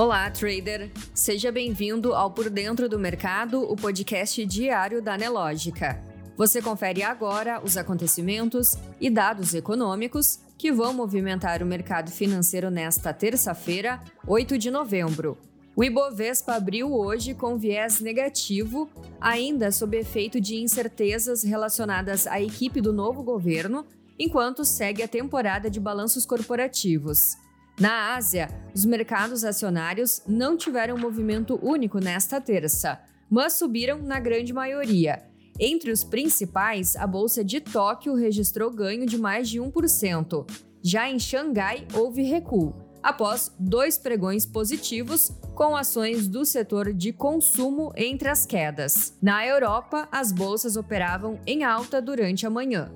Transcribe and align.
Olá, 0.00 0.30
trader! 0.30 0.90
Seja 1.12 1.52
bem-vindo 1.52 2.14
ao 2.14 2.30
Por 2.30 2.48
Dentro 2.48 2.88
do 2.88 2.98
Mercado, 2.98 3.70
o 3.70 3.76
podcast 3.76 4.46
diário 4.46 5.02
da 5.02 5.14
Nelógica. 5.14 6.02
Você 6.38 6.62
confere 6.62 7.02
agora 7.02 7.60
os 7.62 7.76
acontecimentos 7.76 8.78
e 8.98 9.10
dados 9.10 9.52
econômicos 9.52 10.40
que 10.56 10.72
vão 10.72 10.94
movimentar 10.94 11.62
o 11.62 11.66
mercado 11.66 12.10
financeiro 12.10 12.70
nesta 12.70 13.12
terça-feira, 13.12 14.00
8 14.26 14.56
de 14.56 14.70
novembro. 14.70 15.36
O 15.76 15.84
Ibovespa 15.84 16.54
abriu 16.54 16.94
hoje 16.94 17.34
com 17.34 17.58
viés 17.58 18.00
negativo, 18.00 18.88
ainda 19.20 19.70
sob 19.70 19.98
efeito 19.98 20.40
de 20.40 20.56
incertezas 20.56 21.42
relacionadas 21.42 22.26
à 22.26 22.40
equipe 22.40 22.80
do 22.80 22.90
novo 22.90 23.22
governo, 23.22 23.84
enquanto 24.18 24.64
segue 24.64 25.02
a 25.02 25.08
temporada 25.08 25.68
de 25.68 25.78
balanços 25.78 26.24
corporativos. 26.24 27.36
Na 27.80 28.14
Ásia, 28.14 28.50
os 28.74 28.84
mercados 28.84 29.42
acionários 29.42 30.20
não 30.28 30.54
tiveram 30.54 30.98
movimento 30.98 31.58
único 31.62 31.98
nesta 31.98 32.38
terça, 32.38 33.00
mas 33.30 33.54
subiram 33.54 34.02
na 34.02 34.20
grande 34.20 34.52
maioria. 34.52 35.22
Entre 35.58 35.90
os 35.90 36.04
principais, 36.04 36.94
a 36.94 37.06
bolsa 37.06 37.42
de 37.42 37.58
Tóquio 37.58 38.14
registrou 38.14 38.70
ganho 38.70 39.06
de 39.06 39.16
mais 39.16 39.48
de 39.48 39.58
1%. 39.58 40.46
Já 40.82 41.08
em 41.08 41.18
Xangai, 41.18 41.86
houve 41.94 42.22
recuo, 42.22 42.74
após 43.02 43.50
dois 43.58 43.96
pregões 43.96 44.44
positivos 44.44 45.32
com 45.54 45.74
ações 45.74 46.28
do 46.28 46.44
setor 46.44 46.92
de 46.92 47.14
consumo 47.14 47.94
entre 47.96 48.28
as 48.28 48.44
quedas. 48.44 49.16
Na 49.22 49.46
Europa, 49.46 50.06
as 50.12 50.32
bolsas 50.32 50.76
operavam 50.76 51.40
em 51.46 51.64
alta 51.64 52.02
durante 52.02 52.46
a 52.46 52.50
manhã. 52.50 52.92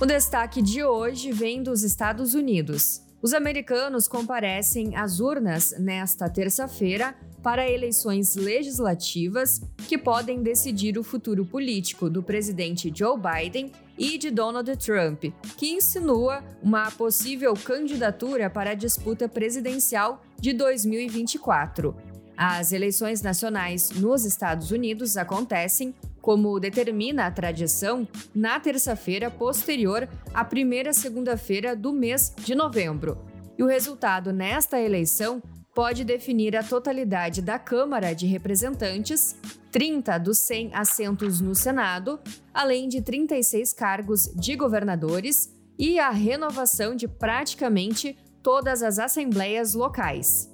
O 0.00 0.06
destaque 0.06 0.62
de 0.62 0.84
hoje 0.84 1.32
vem 1.32 1.60
dos 1.60 1.82
Estados 1.82 2.32
Unidos. 2.32 3.02
Os 3.20 3.34
americanos 3.34 4.06
comparecem 4.06 4.94
às 4.94 5.18
urnas 5.18 5.74
nesta 5.76 6.30
terça-feira 6.30 7.16
para 7.42 7.68
eleições 7.68 8.36
legislativas 8.36 9.60
que 9.88 9.98
podem 9.98 10.40
decidir 10.40 10.96
o 10.98 11.02
futuro 11.02 11.44
político 11.44 12.08
do 12.08 12.22
presidente 12.22 12.92
Joe 12.94 13.18
Biden 13.18 13.72
e 13.98 14.16
de 14.18 14.30
Donald 14.30 14.70
Trump, 14.76 15.24
que 15.56 15.70
insinua 15.70 16.44
uma 16.62 16.92
possível 16.92 17.52
candidatura 17.54 18.48
para 18.48 18.70
a 18.70 18.74
disputa 18.74 19.28
presidencial 19.28 20.22
de 20.38 20.52
2024. 20.52 21.92
As 22.36 22.70
eleições 22.70 23.20
nacionais 23.20 23.90
nos 23.90 24.24
Estados 24.24 24.70
Unidos 24.70 25.16
acontecem 25.16 25.92
como 26.20 26.58
determina 26.58 27.26
a 27.26 27.30
tradição, 27.30 28.06
na 28.34 28.58
terça-feira 28.60 29.30
posterior 29.30 30.08
à 30.34 30.44
primeira 30.44 30.92
segunda-feira 30.92 31.74
do 31.74 31.92
mês 31.92 32.34
de 32.44 32.54
novembro. 32.54 33.18
E 33.56 33.62
o 33.62 33.66
resultado 33.66 34.32
nesta 34.32 34.80
eleição 34.80 35.42
pode 35.74 36.04
definir 36.04 36.56
a 36.56 36.62
totalidade 36.62 37.40
da 37.40 37.58
Câmara 37.58 38.12
de 38.12 38.26
Representantes, 38.26 39.36
30 39.70 40.18
dos 40.18 40.38
100 40.38 40.74
assentos 40.74 41.40
no 41.40 41.54
Senado, 41.54 42.18
além 42.52 42.88
de 42.88 43.00
36 43.00 43.72
cargos 43.72 44.24
de 44.34 44.56
governadores 44.56 45.54
e 45.78 45.98
a 45.98 46.10
renovação 46.10 46.96
de 46.96 47.06
praticamente 47.06 48.18
todas 48.42 48.82
as 48.82 48.98
assembleias 48.98 49.74
locais. 49.74 50.50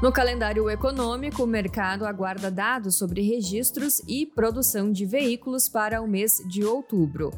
No 0.00 0.12
calendário 0.12 0.70
econômico, 0.70 1.42
o 1.42 1.46
mercado 1.46 2.06
aguarda 2.06 2.52
dados 2.52 2.94
sobre 2.94 3.20
registros 3.20 4.00
e 4.06 4.24
produção 4.24 4.92
de 4.92 5.04
veículos 5.04 5.68
para 5.68 6.00
o 6.00 6.06
mês 6.06 6.40
de 6.48 6.64
outubro. 6.64 7.32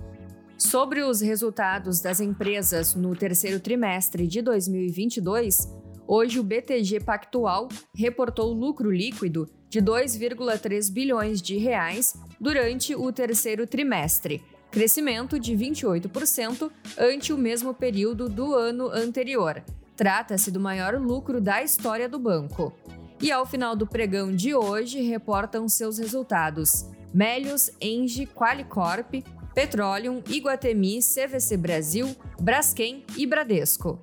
Sobre 0.59 1.01
os 1.01 1.23
resultados 1.23 2.01
das 2.01 2.21
empresas 2.21 2.95
no 2.95 3.17
terceiro 3.17 3.59
trimestre 3.61 4.27
de 4.27 4.43
2022, 4.43 5.73
hoje 6.07 6.39
o 6.39 6.43
BTG 6.43 7.01
Pactual 7.01 7.67
reportou 7.95 8.53
lucro 8.53 8.91
líquido 8.91 9.49
de 9.71 9.81
2,3 9.81 10.93
bilhões 10.93 11.41
de 11.41 11.57
reais 11.57 12.15
durante 12.39 12.95
o 12.95 13.11
terceiro 13.11 13.67
trimestre, 13.67 14.45
crescimento 14.71 15.41
de 15.41 15.55
28% 15.57 16.71
ante 16.99 17.33
o 17.33 17.39
mesmo 17.39 17.73
período 17.73 18.29
do 18.29 18.55
ano 18.55 18.91
anterior 18.91 19.65
Trata-se 20.01 20.51
do 20.51 20.59
maior 20.59 20.99
lucro 20.99 21.41
da 21.43 21.63
história 21.63 22.09
do 22.09 22.19
banco. 22.19 22.73
E 23.21 23.31
ao 23.31 23.45
final 23.45 23.77
do 23.77 23.87
pregão 23.87 24.35
de 24.35 24.55
hoje, 24.55 25.03
reportam 25.03 25.69
seus 25.69 25.99
resultados: 25.99 26.87
Melios, 27.13 27.71
Engie, 27.83 28.27
Qualicorp, 28.27 29.23
Petroleum, 29.55 30.23
Iguatemi, 30.27 31.01
CVC 31.01 31.55
Brasil, 31.59 32.17
Braskem 32.41 33.05
e 33.15 33.27
Bradesco. 33.27 34.01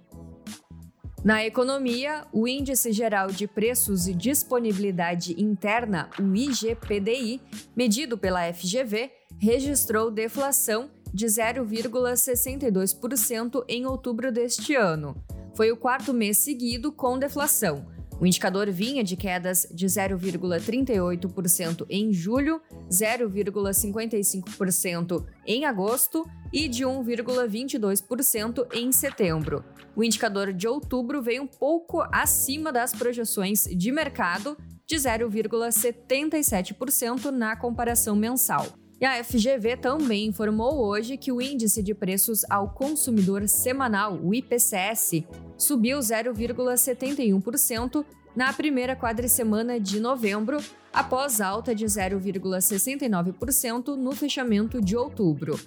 Na 1.26 1.44
economia, 1.44 2.28
o 2.32 2.48
Índice 2.48 2.92
Geral 2.92 3.30
de 3.30 3.48
Preços 3.48 4.08
e 4.08 4.14
Disponibilidade 4.14 5.42
Interna, 5.42 6.12
o 6.20 6.36
IGPDI, 6.36 7.42
medido 7.76 8.20
pela 8.20 8.54
FGV, 8.54 9.10
registrou 9.40 10.12
deflação 10.12 10.92
de 11.12 11.26
0,62% 11.26 13.66
em 13.68 13.88
outubro 13.88 14.32
deste 14.32 14.76
ano. 14.76 15.16
Foi 15.58 15.70
o 15.72 15.76
quarto 15.76 16.14
mês 16.14 16.38
seguido 16.38 16.92
com 16.92 17.18
deflação. 17.18 17.88
O 18.22 18.28
indicador 18.28 18.70
vinha 18.70 19.04
de 19.04 19.16
quedas 19.16 19.68
de 19.74 19.88
0,38% 19.88 21.84
em 21.90 22.14
julho, 22.14 22.62
0,55% 22.92 25.26
em 25.48 25.66
agosto 25.66 26.30
e 26.54 26.68
de 26.68 26.84
1,22% 26.84 28.68
em 28.72 28.92
setembro. 28.92 29.66
O 29.96 30.04
indicador 30.04 30.54
de 30.54 30.68
outubro 30.68 31.24
veio 31.24 31.42
um 31.42 31.48
pouco 31.48 32.04
acima 32.12 32.72
das 32.72 32.94
projeções 32.94 33.64
de 33.64 33.92
mercado, 33.92 34.56
de 34.86 34.96
0,77% 34.96 37.32
na 37.32 37.56
comparação 37.56 38.16
mensal. 38.16 38.68
E 39.00 39.06
a 39.06 39.24
FGV 39.24 39.78
também 39.78 40.26
informou 40.26 40.84
hoje 40.84 41.18
que 41.18 41.32
o 41.32 41.40
índice 41.40 41.84
de 41.84 41.94
preços 41.94 42.44
ao 42.50 42.70
consumidor 42.70 43.48
semanal, 43.48 44.20
o 44.24 44.34
IPCS, 44.34 45.24
subiu 45.56 46.00
0,71% 46.00 48.04
na 48.36 48.52
primeira 48.52 48.96
quadricemana 48.96 49.80
de 49.80 50.00
novembro, 50.00 50.58
após 50.92 51.40
alta 51.42 51.76
de 51.76 51.86
0,69% 51.86 53.96
no 53.96 54.14
fechamento 54.14 54.82
de 54.82 54.98
outubro. 54.98 55.60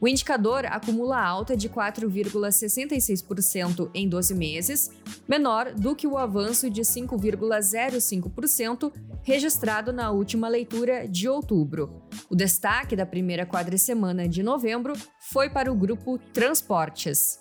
O 0.00 0.06
indicador 0.06 0.64
acumula 0.66 1.18
alta 1.18 1.56
de 1.56 1.68
4,66% 1.70 3.90
em 3.94 4.06
12 4.08 4.34
meses, 4.34 4.90
menor 5.26 5.72
do 5.72 5.96
que 5.96 6.06
o 6.06 6.18
avanço 6.18 6.68
de 6.68 6.82
5,05% 6.82 8.92
registrado 9.22 9.90
na 9.92 10.10
última 10.10 10.48
leitura 10.48 11.08
de 11.08 11.26
outubro. 11.28 12.02
O 12.28 12.36
destaque 12.36 12.94
da 12.94 13.06
primeira 13.06 13.46
quadricemana 13.46 14.28
de 14.28 14.42
novembro 14.42 14.92
foi 15.18 15.48
para 15.48 15.72
o 15.72 15.74
grupo 15.74 16.18
Transportes. 16.32 17.40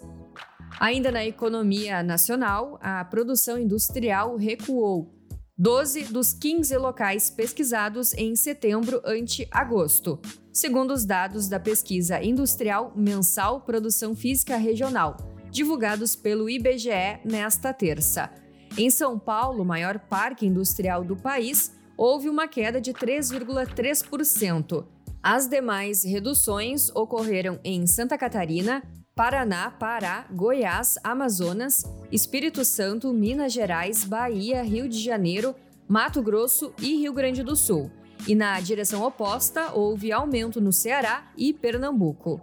Ainda 0.80 1.12
na 1.12 1.26
economia 1.26 2.04
nacional, 2.04 2.78
a 2.82 3.04
produção 3.06 3.58
industrial 3.58 4.36
recuou 4.36 5.15
12 5.58 6.12
dos 6.12 6.34
15 6.34 6.76
locais 6.76 7.30
pesquisados 7.30 8.14
em 8.16 8.36
setembro 8.36 9.02
ante 9.06 9.48
agosto, 9.50 10.20
segundo 10.52 10.92
os 10.92 11.06
dados 11.06 11.48
da 11.48 11.58
pesquisa 11.58 12.22
industrial 12.22 12.92
mensal 12.94 13.62
Produção 13.62 14.14
Física 14.14 14.58
Regional, 14.58 15.16
divulgados 15.50 16.14
pelo 16.14 16.50
IBGE 16.50 17.22
nesta 17.24 17.74
terça. 17.74 18.30
Em 18.78 18.90
São 18.90 19.18
Paulo, 19.18 19.64
maior 19.64 19.98
parque 19.98 20.46
industrial 20.46 21.06
do 21.06 21.16
país, 21.16 21.72
houve 21.96 22.28
uma 22.28 22.50
queda 22.50 22.82
de 22.82 22.92
3,3%. 22.92 24.86
As 25.24 25.48
demais 25.48 26.04
reduções 26.04 26.90
ocorreram 26.94 27.62
em 27.64 27.88
Santa 27.88 28.18
Catarina, 28.18 28.84
Paraná, 29.16 29.72
Pará, 29.72 30.28
Goiás, 30.30 31.00
Amazonas, 31.02 31.86
Espírito 32.12 32.66
Santo, 32.66 33.14
Minas 33.14 33.54
Gerais, 33.54 34.04
Bahia, 34.04 34.62
Rio 34.62 34.90
de 34.90 35.00
Janeiro, 35.02 35.56
Mato 35.88 36.22
Grosso 36.22 36.74
e 36.82 36.98
Rio 36.98 37.14
Grande 37.14 37.42
do 37.42 37.56
Sul. 37.56 37.90
E 38.28 38.36
na 38.36 38.60
direção 38.60 39.04
oposta, 39.04 39.72
houve 39.72 40.12
aumento 40.12 40.60
no 40.60 40.74
Ceará 40.74 41.32
e 41.38 41.54
Pernambuco. 41.54 42.42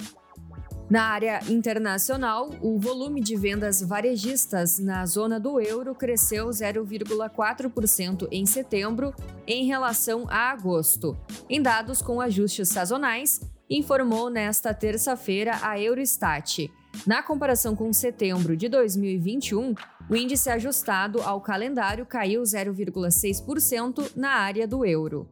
Na 0.88 1.04
área 1.04 1.40
internacional, 1.46 2.50
o 2.62 2.78
volume 2.78 3.20
de 3.20 3.36
vendas 3.36 3.82
varejistas 3.82 4.78
na 4.78 5.04
zona 5.04 5.38
do 5.38 5.60
euro 5.60 5.94
cresceu 5.94 6.48
0,4% 6.48 8.28
em 8.30 8.46
setembro 8.46 9.14
em 9.46 9.66
relação 9.66 10.24
a 10.26 10.50
agosto, 10.50 11.18
em 11.50 11.60
dados 11.60 12.00
com 12.00 12.18
ajustes 12.18 12.70
sazonais 12.70 13.40
informou 13.76 14.28
nesta 14.28 14.74
terça-feira 14.74 15.58
a 15.62 15.80
Eurostat. 15.80 16.70
Na 17.06 17.22
comparação 17.22 17.74
com 17.74 17.90
setembro 17.92 18.56
de 18.56 18.68
2021, 18.68 19.74
o 20.10 20.16
índice 20.16 20.50
ajustado 20.50 21.22
ao 21.22 21.40
calendário 21.40 22.04
caiu 22.04 22.42
0,6% 22.42 24.12
na 24.14 24.30
área 24.30 24.68
do 24.68 24.84
euro. 24.84 25.26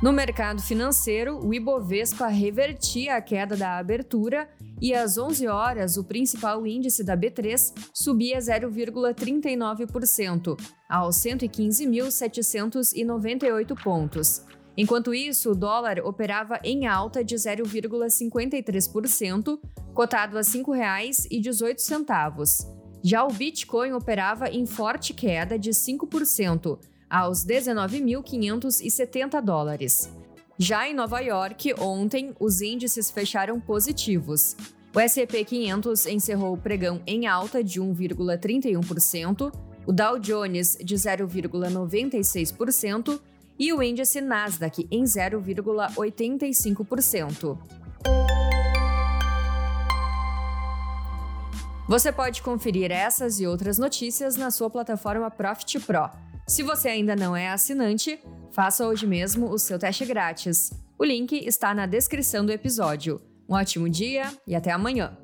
No 0.00 0.12
mercado 0.12 0.62
financeiro, 0.62 1.44
o 1.44 1.52
Ibovespa 1.52 2.28
revertia 2.28 3.16
a 3.16 3.20
queda 3.20 3.56
da 3.56 3.78
abertura 3.78 4.48
e 4.80 4.94
às 4.94 5.18
11 5.18 5.48
horas 5.48 5.96
o 5.96 6.04
principal 6.04 6.64
índice 6.64 7.02
da 7.02 7.16
B3 7.16 7.72
subia 7.92 8.38
0,39%, 8.38 10.56
aos 10.88 11.16
115.798 11.16 13.82
pontos. 13.82 14.46
Enquanto 14.80 15.12
isso, 15.12 15.50
o 15.50 15.56
dólar 15.56 15.98
operava 16.04 16.60
em 16.62 16.86
alta 16.86 17.24
de 17.24 17.34
0,53%, 17.34 19.58
cotado 19.92 20.38
a 20.38 20.40
R$ 20.40 20.46
5,18. 20.46 22.78
Já 23.02 23.24
o 23.24 23.32
Bitcoin 23.32 23.90
operava 23.92 24.48
em 24.48 24.64
forte 24.66 25.12
queda 25.12 25.58
de 25.58 25.70
5%, 25.70 26.78
aos 27.10 27.44
19.570 27.44 29.42
dólares. 29.42 30.08
Já 30.56 30.88
em 30.88 30.94
Nova 30.94 31.18
York, 31.18 31.74
ontem, 31.80 32.32
os 32.38 32.60
índices 32.60 33.10
fecharam 33.10 33.58
positivos. 33.58 34.54
O 34.94 35.00
S&P 35.00 35.44
500 35.44 36.06
encerrou 36.06 36.54
o 36.54 36.58
pregão 36.58 37.02
em 37.04 37.26
alta 37.26 37.64
de 37.64 37.80
1,31%, 37.80 39.52
o 39.84 39.92
Dow 39.92 40.20
Jones 40.20 40.78
de 40.80 40.94
0,96% 40.94 43.20
e 43.58 43.72
o 43.72 43.82
índice 43.82 44.20
Nasdaq 44.20 44.86
em 44.90 45.04
0,85%. 45.04 47.58
Você 51.88 52.12
pode 52.12 52.42
conferir 52.42 52.92
essas 52.92 53.40
e 53.40 53.46
outras 53.46 53.78
notícias 53.78 54.36
na 54.36 54.50
sua 54.50 54.68
plataforma 54.68 55.30
Profit 55.30 55.80
Pro. 55.80 56.10
Se 56.46 56.62
você 56.62 56.88
ainda 56.88 57.16
não 57.16 57.34
é 57.34 57.48
assinante, 57.48 58.20
faça 58.52 58.86
hoje 58.86 59.06
mesmo 59.06 59.50
o 59.50 59.58
seu 59.58 59.78
teste 59.78 60.04
grátis. 60.04 60.70
O 60.98 61.04
link 61.04 61.32
está 61.32 61.74
na 61.74 61.86
descrição 61.86 62.44
do 62.44 62.52
episódio. 62.52 63.18
Um 63.48 63.54
ótimo 63.54 63.88
dia 63.88 64.30
e 64.46 64.54
até 64.54 64.70
amanhã! 64.70 65.16